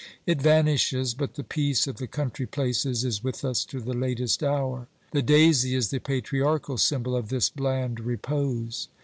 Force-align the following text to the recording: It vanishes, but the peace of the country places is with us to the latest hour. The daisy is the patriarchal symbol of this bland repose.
It 0.25 0.41
vanishes, 0.41 1.13
but 1.13 1.35
the 1.35 1.43
peace 1.43 1.85
of 1.85 1.97
the 1.97 2.07
country 2.07 2.47
places 2.47 3.05
is 3.05 3.23
with 3.23 3.45
us 3.45 3.63
to 3.65 3.79
the 3.79 3.93
latest 3.93 4.41
hour. 4.41 4.87
The 5.11 5.21
daisy 5.21 5.75
is 5.75 5.91
the 5.91 5.99
patriarchal 5.99 6.79
symbol 6.79 7.15
of 7.15 7.29
this 7.29 7.51
bland 7.51 7.99
repose. 7.99 8.87